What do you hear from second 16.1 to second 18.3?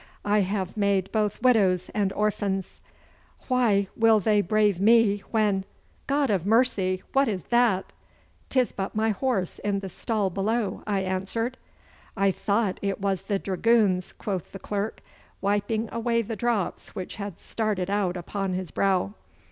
the drops which had started out